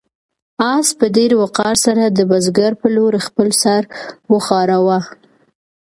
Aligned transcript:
آس 0.73 0.87
په 0.99 1.05
ډېر 1.15 1.31
وقار 1.41 1.75
سره 1.85 2.03
د 2.07 2.19
بزګر 2.29 2.71
په 2.81 2.87
لور 2.95 3.13
خپل 3.27 3.47
سر 3.61 3.81
وښوراوه. 4.31 4.99